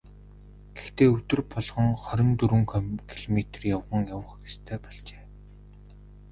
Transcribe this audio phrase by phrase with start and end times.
[0.77, 2.65] Гэхдээ өдөр болгон хорин дөрвөн
[3.19, 5.23] километр явган явах ёстой болжээ.